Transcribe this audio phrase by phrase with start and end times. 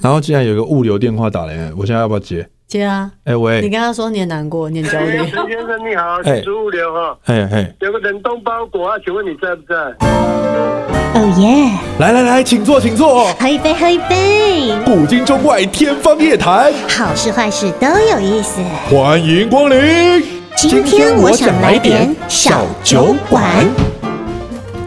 [0.00, 2.48] 然后竟然有一个物流电话打来，我现在要不要接？
[2.68, 3.10] 接啊！
[3.24, 5.16] 哎、欸、喂，你刚刚说你很难过，你很焦虑。
[5.28, 7.18] 陈先生你好，是主物流哈。
[7.24, 9.74] 嘿嘿，有个冷冻包裹啊，请问你在不在？
[11.14, 11.76] 哦耶！
[11.98, 13.24] 来来来，请坐，请坐。
[13.40, 14.72] 喝一杯，喝一杯。
[14.84, 18.62] 古今中外，天方夜谭，好事坏事都有意思。
[18.88, 20.22] 欢迎光临。
[20.56, 23.66] 今天我想来点小酒馆。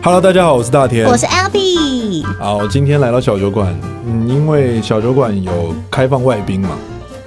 [0.04, 2.26] Hello，大家好，我是大田，我是 Albee。
[2.40, 3.72] 好，今天来到小酒馆。
[4.08, 6.76] 嗯，因为小酒馆有开放外宾嘛，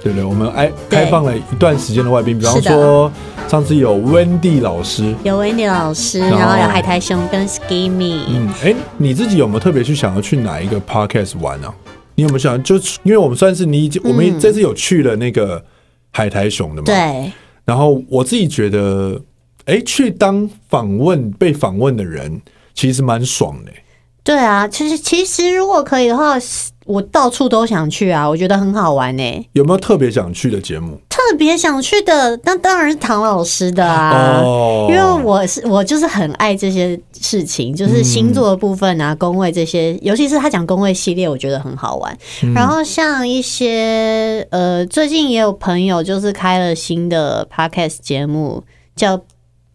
[0.03, 0.25] 对不对？
[0.25, 3.09] 我们哎开放了一段时间的外宾，比方说
[3.47, 8.19] 上次有 Wendy 老师，有 Wendy 老师，然后有海苔熊跟 Skimmy。
[8.27, 11.73] 嗯，哎，你自己有没有特别去想要去哪一个 Podcast 玩呢、啊？
[12.15, 15.63] 你有没有想就因为我们算是你已经、嗯，我们这次有去了那个
[16.11, 16.85] 海苔熊的嘛？
[16.87, 17.31] 对。
[17.63, 19.17] 然后我自己觉得，
[19.63, 22.41] 哎，去当访问被访问的人，
[22.75, 23.71] 其实蛮爽的。
[24.23, 26.35] 对啊，其实其实如果可以的话，
[26.85, 29.49] 我到处都想去啊，我觉得很好玩呢。
[29.53, 30.99] 有没有特别想去的节目？
[31.07, 42.17] 特别想去的，那当然是唐老师的啊，哦、因为我是我就是很爱这些事情，就是星座的部分啊，宫、嗯、位这些，尤其是他讲宫位系列，我觉得很好玩。
[42.43, 48.63] 嗯、然后像一些呃，最近也有朋友就是开了新的 podcast 节目，
[48.95, 49.21] 叫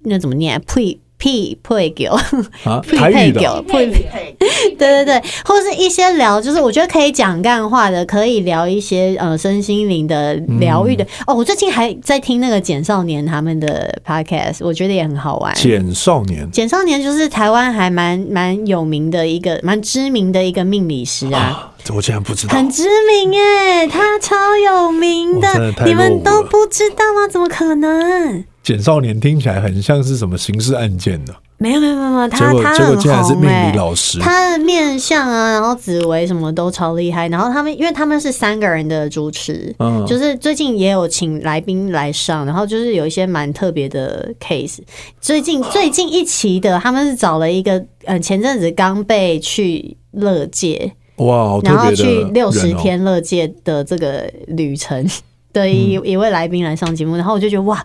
[0.01, 2.17] 那怎么念？Pre 匹配狗
[2.65, 4.35] 啊，匹配狗，配配，
[4.79, 11.09] 对对对，或者是一些聊，就是我觉得可以讲干话的，可以聊一些呃身心灵的疗愈的、嗯。
[11.27, 15.55] 哦，我最近还在听那个简少年他们的 podcast，我觉得也很好玩。
[15.55, 27.27] 简少年，简少年就是台湾还蛮蛮有名的一个蛮知名的一个命理师啊，我竟然不知道，很知名耶，他超有名的，的你们都不知道吗？
[27.29, 28.45] 怎么可能？
[28.63, 33.73] 简少年听起来很像是什么刑事案件的，没有没有没有，他他很红哎，
[34.21, 44.81] 他的面相啊，然后紫薇什么都超厉害，然后他们因为他们是三个人的主持，嗯，就是最近也有请来宾来上，然后就是有一些蛮特别的 case。
[45.21, 50.93] 最近最近一期的，他们是找了一个，嗯，前阵子刚被去乐界
[51.27, 55.07] 哇，然后去六十天乐界的这个旅程。
[55.53, 57.85] 的一一位来宾来上节目，然后我就觉得哇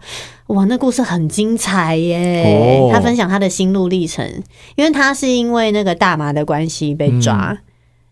[0.49, 2.43] 哇，那故事很精彩耶！
[2.45, 4.23] 哦、他分享他的心路历程，
[4.75, 7.57] 因为他是因为那个大麻的关系被抓、嗯，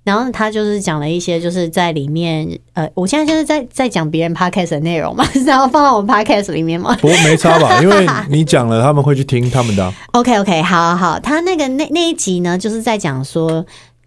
[0.06, 6.96] 然后他就是讲了一些就是在里面呃，我现在就是在在讲别人 podcast 的内容嘛， 然后放到我们 podcast 里面嘛。
[6.96, 7.78] 不过没差吧？
[7.84, 9.94] 因为你讲了，他们会去听他们的、啊。
[10.14, 13.64] OK OK，好好好，他那个那那一集呢，就是在讲说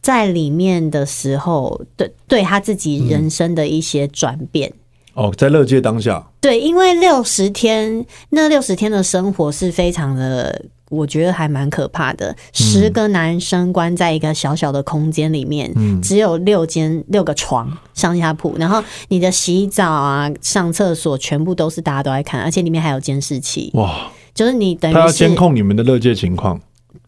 [0.07, 4.71] 在里面的时候，对对他自己人生的一些转变。
[4.71, 4.81] 嗯
[5.15, 12.29] 哦，在乐界当下，对，因为六十天那六十天的生活是非常的，我觉得还蛮可怕的。
[12.29, 23.71] 嗯、十个男生关在一个小小的空间里面，嗯、只有六间六个床上下铺，然后你的洗澡啊、上厕所全部都是大家都在看，而且里面还有监视器。
[23.73, 26.61] 哇，就是你等于他要监控你们的乐界情况，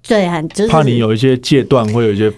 [0.03, 2.33] 对，就是怕你有一些戒断，会有一些。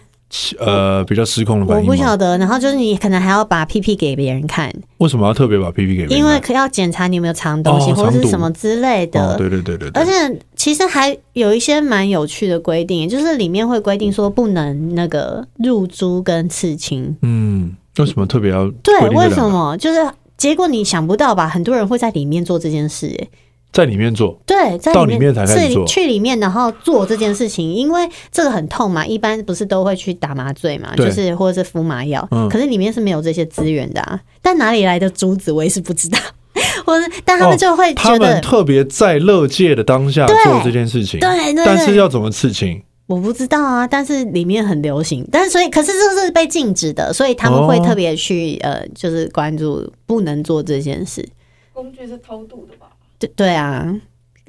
[0.59, 2.39] 呃，比较失控的反应，我不晓得。
[2.39, 6.19] 然后就是你可能还要把屁屁给别人看，为什么要特别把屁屁给别人看？
[6.19, 9.21] 因为可要检查你有没有藏东西、哦、或者是什么之类的。
[9.21, 10.01] 哦、对，对对对对。
[10.01, 17.17] 而且其实还有一些蛮有趣的规定，就是里面会规定说不能那个入珠跟刺青。
[17.23, 18.71] 嗯，为什么特别要？
[18.83, 19.77] 对，为什么？
[19.79, 21.49] 就是结果你想不到吧？
[21.49, 23.29] 很多人会在里面做这件事、欸，
[23.73, 34.21] 在里面做，对，在里面才开始做，去里面然后做这件事情，因为这个很痛嘛，一般不是都会去打麻醉嘛，就是或者是敷麻药，嗯，可是里面是没有这些资源的啊。
[34.43, 36.19] 但哪里来的珠子，我也是不知道，
[36.85, 43.87] 或者但他们就会觉得、哦、他们特别在乐界的当下做这件事情，对，对，对，但是要怎么刺青，我不知道啊。
[43.87, 51.25] 但是里面很流行，但是所以可是这是被禁止的，所以他们会特别去、哦、呃，就是关注不能做这件事。
[51.73, 52.89] 工具是偷渡的吧？
[53.21, 53.95] 对对啊。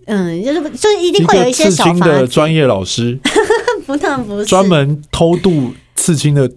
[0.08, 3.18] 嗯，就是就一定会有一些小刺青的专业老师，
[3.86, 6.52] 不能不是专门偷渡刺青的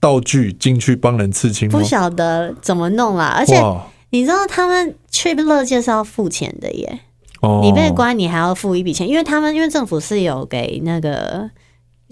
[0.00, 3.34] 道具进去帮人刺青，不晓得怎么弄啦。
[3.36, 3.62] 而且
[4.08, 7.00] 你知道他们去乐界是要付钱的耶，
[7.42, 11.48] 哦，你被关你还要付一笔钱，因为他们因为政府是有给那个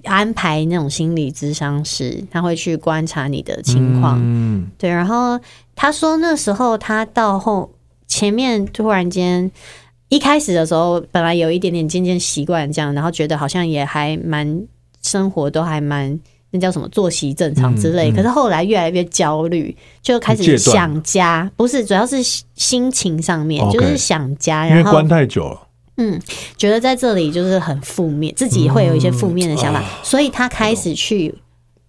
[0.05, 4.91] 安排那种心理咨商师，他会去观察你的情况，嗯，对。
[4.91, 5.41] 然后
[5.75, 7.73] 他说那时候他到后
[8.19, 9.51] 前面突然间。
[10.11, 14.67] 一开始的时候，本来有一点点渐渐习惯这样，然后觉得好像也还蛮
[15.03, 16.19] 生活都还蛮
[16.51, 18.11] 那叫什么作息正常之类。
[18.11, 24.65] 嗯嗯、可是后来越来越焦虑，就开始想家，不是主要是心情上面，okay, 就是想家。
[24.65, 25.61] 然后因为关太久了，
[25.99, 26.19] 嗯，
[26.57, 31.35] 觉得在这里就是很负面，自己会有一些负面的想法，所以他开始去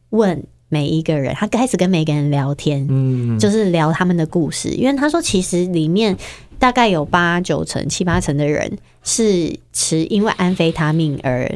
[0.09, 4.69] 问每一个人，他开始跟每个人聊天，嗯，就是聊他们的故事。
[4.69, 6.15] 因为他说，其实里面
[6.57, 8.71] 大概有八九成、七八成的人
[9.03, 11.49] 是持因为安非他命而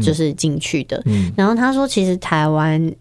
[0.00, 1.02] 就是进去的。
[1.36, 2.92] 然后他说，其实台湾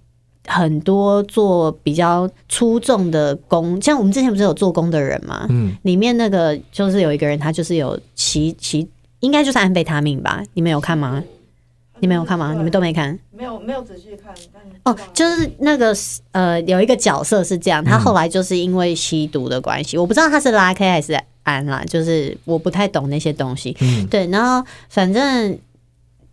[0.48, 8.90] 很多做比较出众的工，像我们之前不是有做工的人嘛，嗯，里面那个就是有一个人，他就是有骑骑，
[9.20, 10.42] 应该就是安非他命吧？
[10.56, 11.24] 你们有看吗？
[12.00, 12.54] 你们有看吗？
[12.56, 13.18] 你们都没看？
[13.32, 14.34] 没有，没有仔细看。
[14.84, 15.96] 哦，就是那个
[16.32, 23.76] 呃，有一个角色是这样，他后来就是因为吸毒的关系，嗯、我不知道他是拉 K 还是安啦，就是我不太懂那些东西。
[23.82, 25.58] 嗯，对，然后反正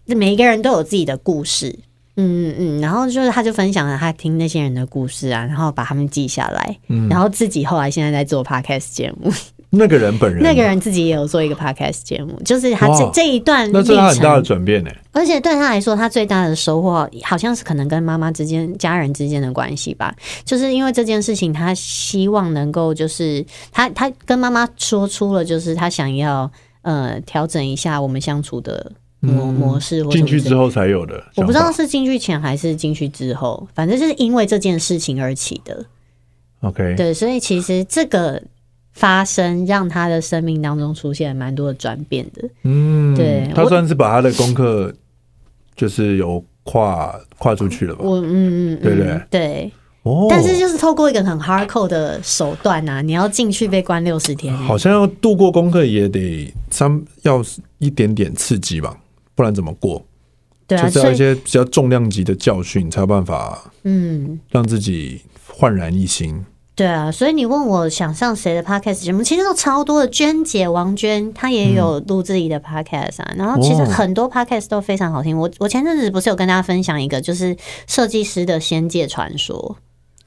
[0.06, 1.76] 每一个人都有自己的故事，
[2.16, 9.32] 嗯嗯嗯，然后就是他就分享了他听那些人的故事啊，然后把他们记下来，嗯、然后自己后来现在在做 Podcast 节目。
[9.76, 14.90] 那个人本人，那个人自己也有做一个 podcast 节目，就是他这这一段，那是他很大的转变呢。
[15.12, 20.14] 而且对他来说，他最大的收获好像是可能跟妈妈之间、家人之间的关系吧。
[20.44, 26.50] 就是因为这件事情，他希望能够，就是他他跟妈妈说出了，就是他想要
[26.82, 30.04] 呃调整一下我们相处的模模式。
[30.08, 35.86] 进去之后才有的，我不知道是进去前还是进去之后，反正就是因为这件事情而起的。
[36.60, 38.42] OK，对，所以其实这个。
[38.96, 44.90] 发生让他的生命当中出现蛮多的转变的，嗯，对，他算是把他的功课
[45.76, 48.00] 就是有跨跨出去了吧？
[48.02, 49.22] 我嗯嗯，对不对？
[49.30, 49.72] 对，
[50.02, 57.44] 哦，但是就是透过一个很 hardcore 的手段啊，你要进去被关六十天，好像要度过功课也得三要
[57.76, 58.98] 一点点刺激吧，
[59.34, 60.02] 不然怎么过？
[60.66, 66.42] 对啊，就是要一些比较重量级的教训才有办法，嗯，让自己焕然一新。
[66.76, 70.08] 对啊，所以你问我想上谁的 podcast 节目，其实都超多的。
[70.10, 75.34] 娟姐王娟她也有录自己的 podcast 啊，嗯、然后其实很多 podcast 都非常好听。
[75.38, 77.56] 我我前阵子不是有跟大家分享一个，就是
[77.86, 79.78] 设计师的仙界传说。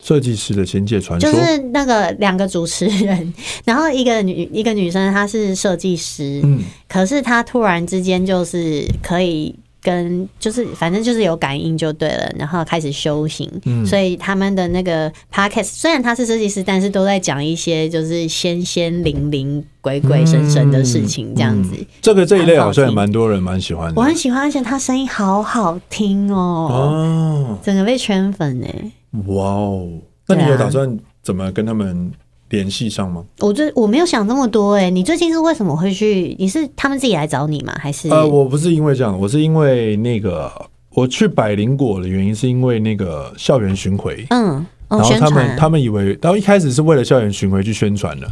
[0.01, 3.31] 设计师的仙界传说就是那个两个主持人，
[3.63, 9.53] 然后一个女一个女生她是设计师，嗯，可是她突然之间就是可以。
[9.81, 21.71] 跟就是反正就是有感应就对了，然后开始修行，嗯、所以他们的那个 podcast 虽然他是设计师，但是都在讲一些就是仙仙灵灵、鬼鬼神神的事情，这样子。
[21.75, 21.81] 嗯。
[21.81, 28.91] 嗯、这个这一类好像也蛮多人蛮喜欢的，我很喜欢，而且他声音好好听哦，哦，整个被圈粉哎，
[29.27, 29.87] 哇哦，
[30.27, 32.11] 那你有打算怎么跟他们？
[32.49, 33.23] 联系上吗？
[33.39, 34.89] 我最我没有想那么多哎、欸。
[34.91, 36.35] 你最近是为什么会去？
[36.39, 37.73] 你是他们自己来找你吗？
[37.79, 38.09] 还是？
[38.09, 40.51] 呃，我不是因为这样，我是因为那个
[40.91, 44.25] 我去百灵果的原因是因为那个校园巡回。
[44.31, 48.27] 嗯，哦、然后他们他们以为，然后一开始是为了校园巡回去宣传的，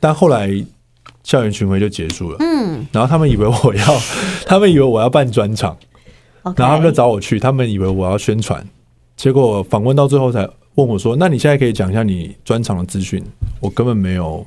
[0.00, 0.50] 但后来
[1.22, 2.36] 校园巡回就结束了。
[2.40, 4.00] 嗯，然后他们以为我要，
[4.46, 5.76] 他们以为我要办专场
[6.42, 8.62] 然后他们就找我去，他们以为我要宣传，
[9.16, 10.46] 结果访问到最后才。
[10.76, 13.22] 问我说：“那你现在可以讲一下你专场的资讯？”
[13.60, 14.46] 我根本没有，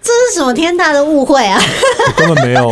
[0.00, 1.58] 这是什么天大的误会啊！
[2.16, 2.70] 根本没有，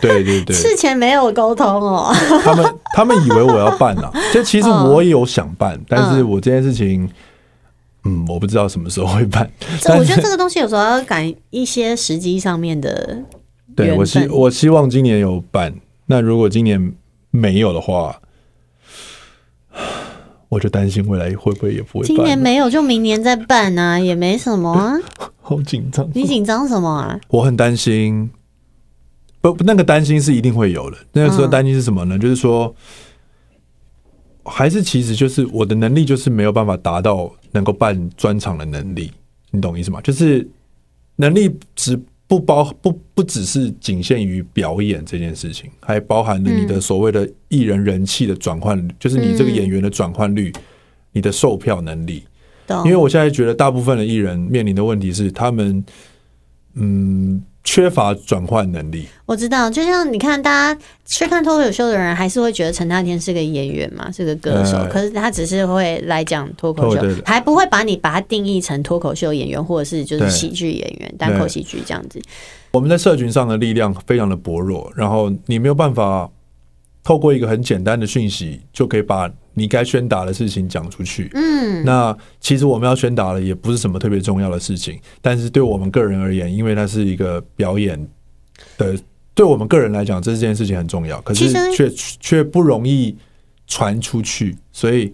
[0.00, 2.14] 对对对， 事前没有沟通哦。
[2.42, 7.08] 他们他们以为我要办啊，就 其实我也有想办，嗯、但是我这件事情，
[8.04, 9.50] 嗯，我不知道什么时候会办。
[9.98, 13.18] 我觉得这个东西有时候要赶一些时机上面的。
[13.74, 15.74] 对，我希我希望今年有办。
[16.06, 16.92] 那如果今年
[17.30, 18.20] 没有的话。
[20.50, 22.06] 我就担心未来会不会也不会办。
[22.08, 24.98] 今年没有，就明年再办啊， 也没什么啊。
[25.40, 26.06] 好紧张！
[26.12, 27.18] 你紧张什么啊？
[27.28, 28.30] 我很担心，
[29.40, 30.98] 不，那个担心是一定会有的。
[31.12, 32.16] 那个时候担心是什么呢？
[32.16, 32.74] 嗯、就是说，
[34.44, 39.10] 还是其实就是我的能力就是没有办法达到能够办专场的能力，
[39.50, 40.00] 你懂意思吗？
[40.02, 40.46] 就是
[41.16, 41.98] 能力只。
[42.30, 50.62] 不包不不只是仅限于表演这件事情，还包含了你的所谓的艺人人气的转换，嗯、就是你这个演员的转换率，嗯、
[51.14, 52.22] 你的售票能力。
[52.84, 55.84] 因为我现在觉得大部分的艺人面临的问题是，他们
[56.74, 57.42] 嗯。
[57.62, 59.68] 缺乏转换能力，我知道。
[59.70, 64.78] 就像你看，大家去看脱口秀的人，还是会觉得陈大天是个演员嘛，是个歌手。
[64.90, 72.20] 可是他只是会来讲脱口秀，还不会把你把他定义成脱口秀演员，或者是就是喜剧演员、单口喜剧这样子。
[72.72, 76.28] 我们在社群上的力量非常的薄弱，然后你没有办法
[77.02, 79.30] 透过一个很简单的讯息就可以把。
[79.52, 87.98] 你该宣达的事情讲出去，嗯，那其实我们要宣达的也不是什么特别重要的事情，但是对我们个人而言，因为它是一个表演
[88.78, 88.96] 的，
[89.34, 93.14] 对我们个人来讲，这件事情很重要，可是却却不容易
[93.66, 95.12] 传出去，所以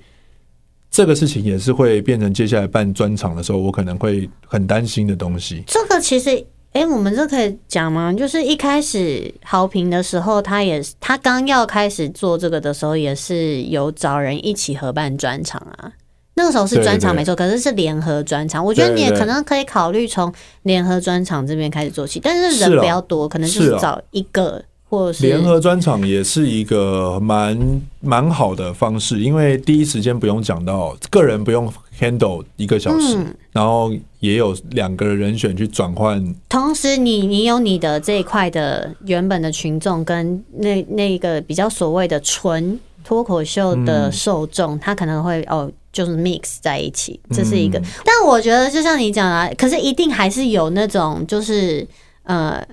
[0.91, 5.65] 这个事情也是会变成接下来办专场的时候，我可能会很担心的东西。
[5.67, 6.47] 这个其实。
[6.77, 8.13] 哎、欸，我们这可以讲吗？
[8.13, 15.91] 就是一开始好评的时候，他也是他刚要开始做这个的时候，也是有找人一起合办专场啊。
[16.35, 18.63] 那个时候是专场没错，可是是联合专场。
[18.63, 20.31] 我觉得你也可能可以考虑从
[20.65, 24.63] 联合专场这边开始做起，但是人比较多，可能就是找一个。
[24.89, 27.59] 或是联合专场也是一个蛮
[28.01, 36.35] 蛮好的方式，因为第一时间不用讲到个人不用 handle 一个小时，嗯、然后也有两个人选去转换。
[36.49, 47.79] 同时你，你你有你的这一块的原本的群众跟那那个比较所谓的纯脱口秀的受众，嗯、他可能会哦，就是 mix 在一起，这是一个。
[47.79, 51.87] 嗯、但我觉得就像你讲的，可是一定还是有那种就是
[52.25, 52.67] 呃，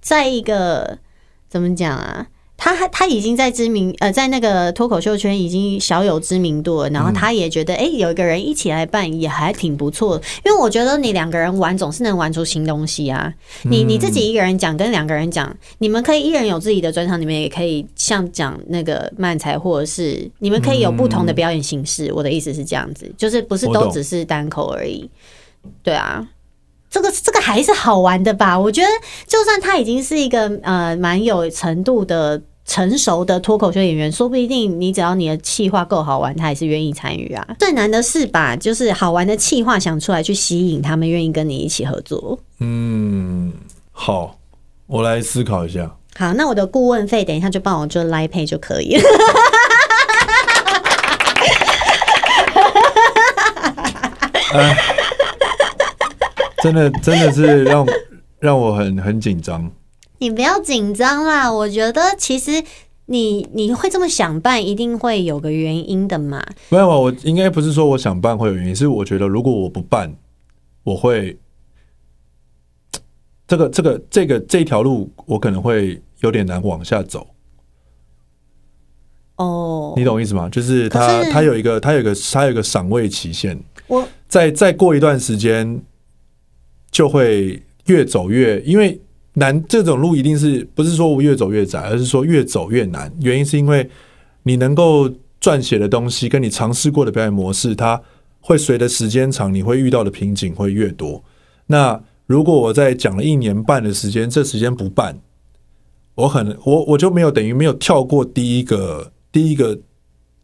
[0.00, 0.98] 在一个。
[1.50, 2.26] 怎么讲啊？
[2.60, 10.24] 他还他已经在知名呃，在那个脱口秀圈已经小有知名度了，然后他也觉得哎、嗯欸，有一个人一起来办也还挺不错的。
[10.44, 13.32] 因为我觉得你两个人玩总是能玩出新东西啊。
[13.62, 22.12] 你你自己一个人讲跟两个人讲，你们可以一人有自己的专场，你们也可以像讲那个漫才，或者是你们可以有不同的表演形式。
[22.12, 25.08] 我的意思是这样子，就是不是都只是单口而已。
[25.84, 26.26] 对啊。
[26.90, 28.58] 这个这个还是好玩的吧？
[28.58, 28.88] 我觉得，
[29.26, 37.46] 就算他已经是一个呃蛮有程度的成熟的脱口秀演员，说不一定你只要你的气话够好玩，他也是愿意参与啊。
[37.58, 42.38] 最难的是把就是好玩的气话想出来，去吸引他们愿意跟你一起合作。
[42.60, 43.52] 嗯，
[43.92, 44.38] 好，
[44.86, 45.94] 我来思考一下。
[46.18, 49.02] 好，那我的顾问费等一下就帮我做 Line Pay 就可以了。
[54.54, 54.76] 哎
[56.72, 57.86] 真的真的是让
[58.40, 59.70] 让我很很紧张。
[60.18, 62.62] 你不要紧张啦，我觉得其实
[63.06, 66.44] 你你会这么想办，一定会有个原因的嘛。
[66.68, 70.14] 没有，我应该不是说我想办会有原因，是我觉得如果我不办，
[70.84, 71.38] 我会
[73.46, 77.26] 这个这个这个这条路，我可能会有点难往下走。
[79.36, 80.48] 哦，你懂意思吗？
[80.50, 85.80] 就是他他有一个他有一个他有一个赏味期限，我再再过一段时间。
[86.90, 89.00] 就会越走越，因为
[89.34, 93.12] 难这种路一定是不是说越走越窄，而是说越走越难。
[93.20, 93.88] 原因是因为
[94.42, 95.08] 你能够
[95.40, 98.00] 撰写的东西，跟你尝试过的表演模式，它
[98.40, 101.22] 会随着时间长，你会遇到的瓶颈会越多。
[101.66, 105.20] 那如果我在讲了一年半的时间，这时间不办，
[106.14, 109.78] 我可能我我就没有等于没有跳过第一个第一个，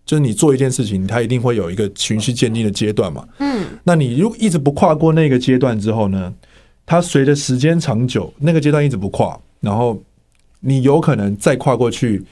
[0.07, 3.27] 就是你做一件事情，它一定会有一个循序渐进的阶段嘛。
[3.39, 6.33] 嗯，那你如果一直不跨过那个阶段之后呢？
[6.87, 9.99] 它随着时间长久，那个阶段一直不跨，然后
[10.61, 12.23] 你有可能再跨过去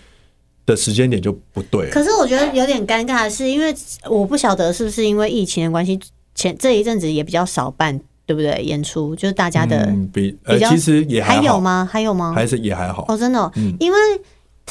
[0.66, 1.88] 的时间点就不对。
[1.88, 3.74] 可是我觉得有点尴尬的是，因为
[4.10, 5.98] 我不晓得是不是因为疫情的关系，
[6.34, 8.62] 前这一阵子也比较少办，对不对？
[8.62, 11.88] 演出就是大家的、嗯、比呃，其实也还，还有吗？
[11.90, 12.34] 还有吗？
[12.34, 13.98] 还是也还好哦，真的、哦，嗯、因为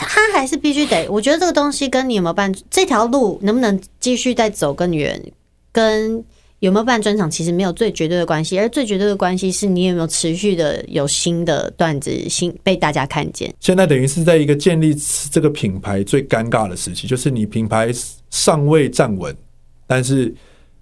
[0.02, 5.22] 他还是必须得，我觉得这个东西跟你有没有办这条路能不能继续再走更远，
[5.72, 6.24] 跟。
[6.62, 13.52] 有没有办专场，其实没有最绝对的关系，而最绝对的关系是你有没有持续的有新的段子，新被大家看见。
[13.60, 14.96] 现在等于是在一个建立
[15.32, 17.90] 这个品牌最尴尬的时期，就是你品牌
[18.30, 19.36] 尚未站稳，
[19.88, 20.32] 但是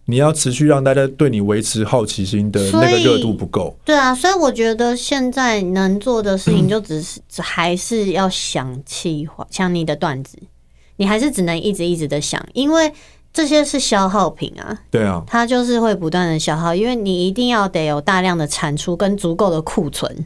[0.09, 3.77] 你要持续让大家对你维持好奇心的那个热度不够。
[3.85, 10.37] 对啊，所以我觉得现在能做的事情就只是还是要想企划，像你的段子，
[10.97, 12.91] 你还是只能一直一直的想，因为。
[13.31, 20.25] 这些是消耗品啊，对啊，它就是会不断的消耗，因为你一定要得有大量的产出跟足够的库存，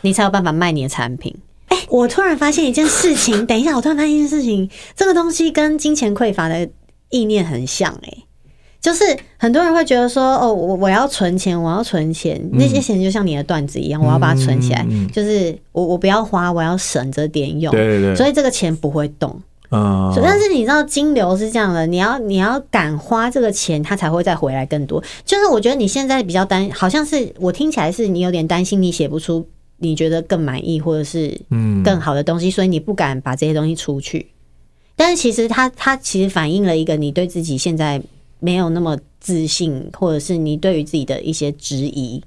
[0.00, 1.32] 你才有办法卖你的产品。
[1.68, 6.68] 哎、欸，我突然发现一件事情， 等一下，我突然发现一件事情，这个东西跟金钱匮乏的
[7.10, 8.24] 意念很像、欸，哎，
[8.80, 9.04] 就是
[9.36, 19.40] 很多人会觉得说，哦，我我要存钱，我要存钱，嗯、那些钱就像你的段子一样，我要把它存起来，嗯、就是我我不要花，我要省着点用，对对对，所以这个钱不会动。
[19.70, 25.02] 嗯，但是你知道金流是这样的，你要你要敢花这个钱，它才会再回来更多。
[25.26, 31.82] 就是我觉得你现在比较担，好像是我听起来是你有点担心，你写不出你觉得更满意或者是嗯。
[31.82, 34.28] 更好的东西，所以你不敢把这些东西出去。
[34.96, 38.00] 但是其实它它其实反映了一个你对自己现在
[38.40, 42.22] 没有那么自信，或者是你对于自己的一些质疑。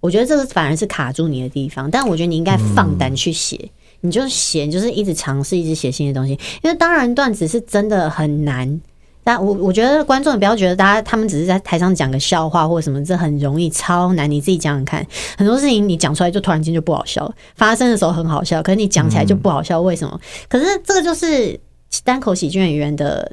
[0.00, 1.90] 我觉得这个反而是卡住你的地方。
[1.90, 3.70] 但我觉得你应该放胆去写。
[4.02, 6.32] 你就写，就是一直尝试，一直写新的东西。
[6.62, 8.80] 因为当然段子是真的很难，
[9.22, 14.30] 但我我觉得观众不要觉得大家他们只是在台上讲个笑话或者什么，这很容易，超难。
[14.30, 20.18] 你自己讲讲看，很多事情你讲出来就突然间就不好笑，发生的时候很好笑，可是你讲起来就不好笑，为什么？
[20.48, 21.60] 可是这个就是
[22.02, 23.30] 单口喜剧演员的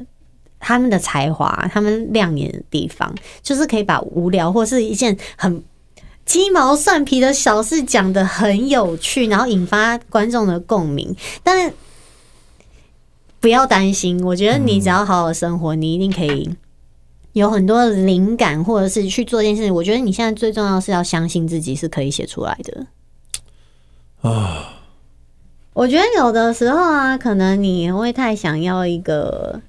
[0.68, 5.64] 他们的才华，他们亮眼的地方，就是可以把无聊或是一件很。
[6.26, 11.16] 鸡毛蒜皮的小事讲得很有趣，然后引发观众的共鸣。
[11.42, 11.74] 但是
[13.40, 16.54] 不要担心，我觉得你只要好好生活，你一定可以
[17.32, 19.74] 有很多灵感，或者是去做一件事情。
[19.74, 24.74] 我觉得你现在最重要是要相信自己是可以写出来的啊。
[25.72, 29.62] 我觉得有的时候啊，可能你会太想要一个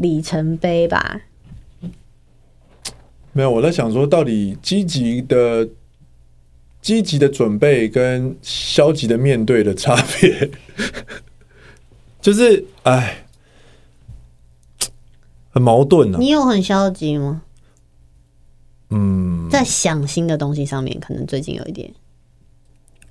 [0.00, 1.20] 里程碑吧。
[3.32, 5.68] 没有，我在想说，到底积极的、
[6.82, 10.50] 积极的准备跟消极的面对的差别，
[12.20, 13.24] 就是哎，
[15.50, 16.20] 很矛盾呢、啊。
[16.20, 17.42] 你有很消极吗？
[18.90, 21.88] 嗯，在想新的东西上面，可能最近有一点，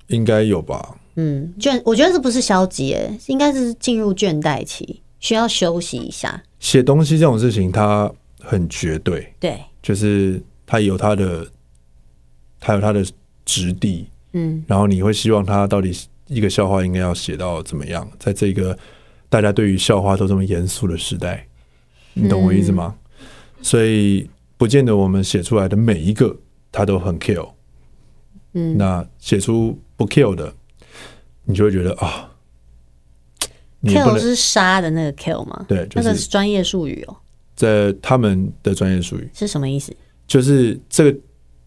[0.08, 0.98] 应该有吧。
[1.14, 6.42] 嗯，倦，我觉得这不是消极，哎，应该是进入倦怠期，需要休息一下。
[6.60, 9.58] 写东西这种事情，它很绝对，对。
[9.82, 11.46] 就是它有它的，
[12.60, 13.04] 它有它的
[13.44, 15.90] 质地，嗯，然后你会希望它到底
[16.26, 18.78] 一个笑话应该要写到怎么样，在这个
[19.28, 21.46] 大家对于笑话都这么严肃的时代，
[22.12, 22.94] 你懂我意思吗？
[23.18, 23.24] 嗯、
[23.62, 26.36] 所以不见得我们写出来的每一个
[26.70, 27.52] 他都很 kill，
[28.52, 30.54] 嗯，那写出不 kill 的，
[31.44, 32.29] 你就会觉得啊
[33.82, 35.64] ，kill 是杀的那个 kill 吗？
[35.68, 37.16] 对，就是、那个是专业术语哦。
[37.54, 39.94] 在他们的专业术语是什么意思？
[40.26, 41.18] 就是这个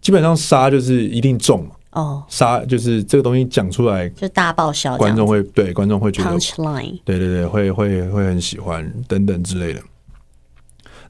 [0.01, 1.75] 基本上杀就是一定中嘛。
[1.91, 9.81] 哦，杀就是这个东西讲出来就大爆笑，观众会对观众会觉得 punchline，对对对，会会会很喜欢等等之类的。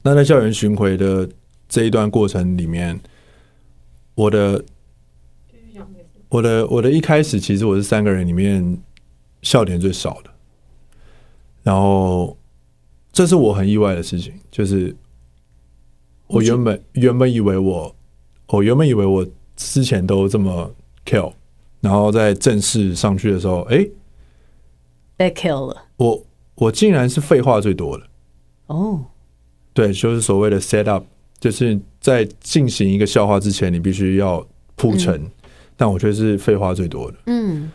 [0.02, 1.26] 那在校园巡回的
[1.66, 3.00] 这一段过程里面，
[4.14, 4.62] 我的
[6.28, 8.78] 我的我的一开始其实我是三个人里面
[9.40, 10.30] 笑点最少的，
[11.64, 12.38] 然后。
[13.16, 14.92] 这是我很意外的事情，就是
[16.26, 17.94] 我原本原本以为我，
[18.48, 20.68] 我原本以为我之前都这么
[21.06, 21.32] kill，
[21.80, 23.88] 然后在正式上去的时候，哎，
[25.16, 25.80] 被 kill 了。
[25.98, 28.04] 我我竟然是废话最多的。
[28.66, 29.04] 哦，
[29.72, 31.04] 对，就是所谓的 set up，
[31.38, 34.44] 就是在进行一个笑话之前，你必须要
[34.74, 35.30] 铺陈，嗯，
[35.76, 37.18] 但我觉得是废话最多的。
[37.26, 37.70] 嗯。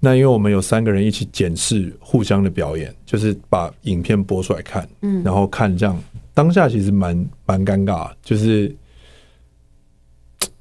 [0.00, 6.00] 那因为我们有三个人一起检视互相的表演，就是把影片播出来看，嗯，然后看这样
[6.32, 8.72] 当下其实蛮蛮尴尬，就是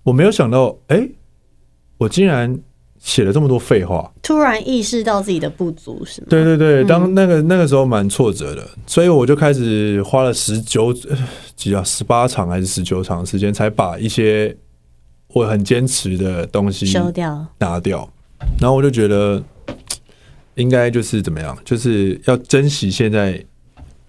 [0.02, 1.08] 我没有想到，哎，
[1.98, 2.58] 我竟然
[2.98, 6.28] 写了这么多废话，突然意识到自己的不足，是吗？
[6.32, 10.92] 对对对，当那个那个时候蛮挫折的，所以我就开始花了十九
[11.56, 14.56] 几啊十八场还是十九场时间，才把一些
[15.28, 17.46] 我很坚持的东西收掉。
[17.60, 18.12] 拿掉。
[18.60, 19.44] 然后我就觉得，
[20.56, 23.44] 应该就是怎么样，就是要珍惜现在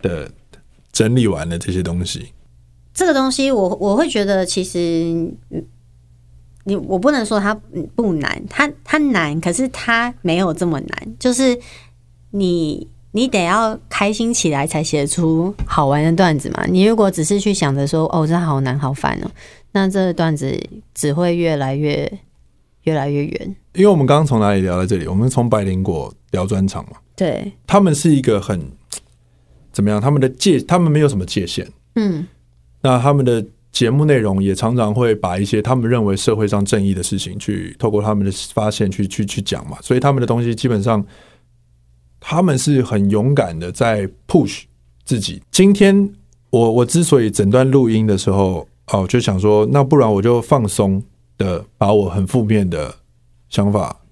[0.01, 0.31] 的
[0.93, 2.33] 整理完的这些东西。
[2.95, 5.33] 这个东西我，我会觉得，其实
[6.65, 7.55] 你我不能说它
[7.95, 11.17] 不难，它它难，可是它没有这么难。
[11.19, 11.57] 就是
[12.31, 16.65] 你你得要开心起来，才写出好玩的段子嘛。
[16.67, 19.31] 你如果只是去想着说，哦，这好难，好烦哦，
[19.73, 20.59] 那这个段子
[20.93, 22.11] 只会越来越
[22.89, 23.57] 越来越远。
[23.75, 25.07] 因为我们刚刚从哪里聊到这里？
[25.07, 26.93] 我们从百灵果聊专场嘛。
[27.15, 28.59] 对，他们是一个很
[29.73, 30.01] 怎么样？
[30.01, 31.69] 他们的界，他们没有什么界限。
[31.97, 32.27] 嗯，
[32.81, 39.77] 那他们的节目内容也常常会把一些他们认为社会上正义的事情，去透过他们的发现去去去讲嘛。
[39.83, 41.05] 所以他们的东西基本上，
[42.19, 44.63] 他们是很勇敢的在 push
[45.05, 45.43] 自己。
[45.51, 46.11] 今天
[46.51, 51.03] 我我之所以整段录音的时候，哦，就想说，那不然我就放松
[51.39, 52.95] 的把我很负面的。
[53.49, 54.03] 想法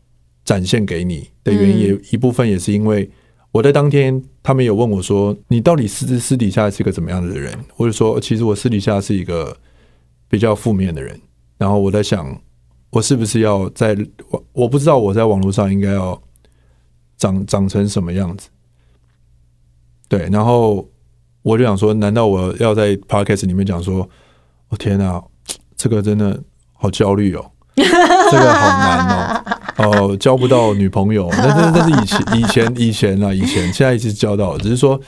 [0.47, 3.07] 展现给你的原因，也一部分也是因为
[3.53, 9.55] 我在当天，他们有问我说：“你到底私私底下是一个怎么样的人？”我就说：“其实我私底下是一个
[10.27, 11.21] 比较负面的人。”
[11.59, 12.41] 然后我在想，
[12.89, 13.95] 我是不是要在
[14.31, 16.19] 我我不知道我在网络上应该要
[17.19, 18.49] 长长成什么样子？
[20.09, 20.89] 对，然后
[21.43, 23.99] 我就想说，难道我要在 Podcast 里面讲说
[24.69, 25.23] ：“我、哦、天哪，
[25.77, 26.43] 这个真的
[26.77, 27.45] 好焦虑哦。
[27.77, 29.45] ”这个好难
[29.77, 34.99] 哦，哦，交不到女朋友，那那那是以前以前以前啊，以前现在一直交到，只是说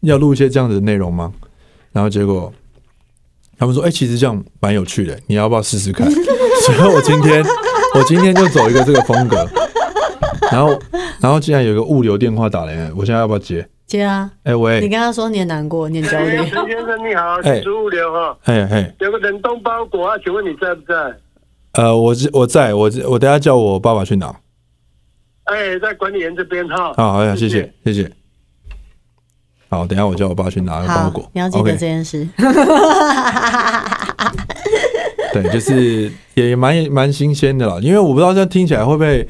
[0.00, 1.32] 要录一些这样子的内容吗？
[1.92, 2.52] 然后结果
[3.56, 6.10] 他们说，哎，其实这样蛮有趣的，你要不要试试看？
[6.10, 7.44] 所以我今天
[7.94, 9.46] 我今天就走一个这个风格，
[10.50, 10.78] 然后
[11.20, 13.66] 然后竟然有一个物流电话打来，我现在要不要接？
[13.88, 14.30] 接啊！
[14.44, 16.36] 哎喂，你跟他说你也难过，你也焦虑。
[16.36, 20.94] 陈先生你好，是物流哈，嘿嘿，有个冷冻包裹啊，请问你在不在？
[21.72, 24.26] 呃，我我在我我等下叫我爸爸去拿。
[25.44, 26.92] 哎，在管理员这边哈。
[26.98, 28.12] 好，好呀，谢谢，谢谢。
[29.70, 31.30] 好，等下我叫我爸去拿个包裹。
[31.32, 32.28] 你要记得这件事。
[35.32, 39.26] 对，就是也蛮蛮新鲜的啦，因为我不知道这样听起来会不会，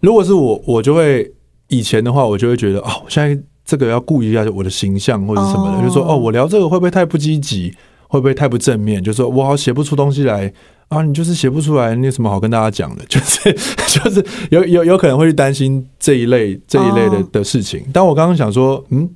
[0.00, 1.32] 如果是我，我就会
[1.68, 7.74] 以前的话，我就会觉得哦，现在这个要顾一下我的形象或者什么的，就说哦，我聊这个会不会太不积极？
[8.08, 9.02] 会不会太不正面？
[9.02, 10.50] 就是说我好写不出东西来
[10.86, 13.04] 啊，你就是写不出来，你有什么好跟大家讲的？
[13.10, 13.52] 就是
[13.88, 17.84] 就是有有有可能会去担心这一类这一类的、哦、的事情。
[17.92, 19.10] 但我刚刚想说，嗯，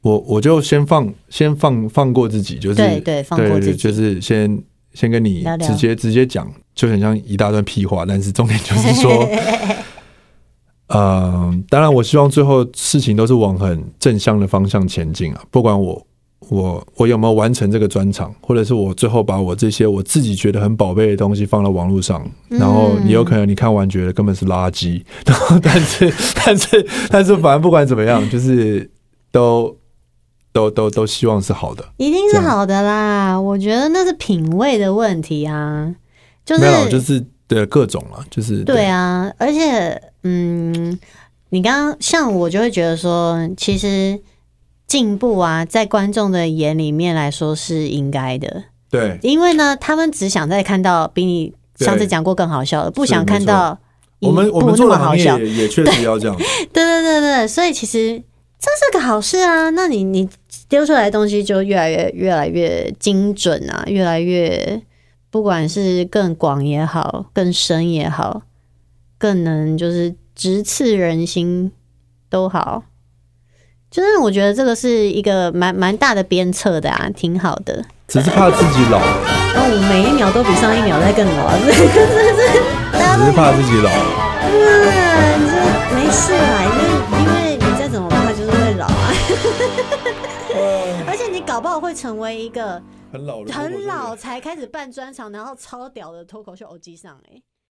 [0.00, 4.58] 我我就先放先放放过自己，就是对对放过自己，就是先
[4.94, 9.28] 先跟你直接直接讲，就很像一大段屁话，但是重点就是说。
[10.94, 15.42] 嗯、呃，当然，我希望最后事情都是往很正向的方向前进啊！
[15.50, 16.06] 不管我
[16.48, 28.90] 我我有没有完成这个专场，或者是我最后把我这些我自己觉得很宝贝的东西放到网络上，然后你有可能你看完觉得根本是垃圾，然 后但是但是但是反正不管怎么样，就是
[29.30, 29.74] 都
[30.52, 33.40] 都都都希望是好的，一定是好的啦！
[33.40, 35.94] 我觉得那是品味的问题啊，
[36.44, 37.24] 就是没有，就是。
[37.48, 40.98] 对各种了，就是对，对啊，而且，嗯，
[41.50, 44.20] 你刚刚像我就会觉得说，其实
[44.86, 53.78] 进步啊，在观众的眼里面来说是应该的，对，因为呢，他们只想再看到比你上次讲过更好笑的，不想看到
[54.20, 56.36] 我们我们做的行业也确实要这样，
[56.72, 58.22] 对对对对，所以其实
[58.58, 60.28] 这是个好事啊，那你你
[60.68, 64.82] 丢出来的东西就越来越越来越精准啊，越来越。
[65.32, 68.42] 不管是更广也好，更深也好，
[69.22, 71.70] 更能就是直刺人心
[72.28, 72.82] 都好，
[73.88, 77.84] 就是我觉得这个是一个蛮蛮大的鞭策的啊，挺好的。
[78.08, 81.70] 只是怕自己老，哦，我每一秒都比上一秒在更老， 只
[83.24, 83.90] 是怕自己老。
[84.42, 84.50] 嗯，
[85.46, 85.54] 这
[85.94, 86.84] 没事啦，因为
[87.22, 89.14] 因为你再怎么怕就是会老啊，
[91.06, 92.82] 而且你搞不好会成为一个。
[93.12, 97.40] 很老，很老才开始办专场，然后超屌的脱口秀欧吉桑哎。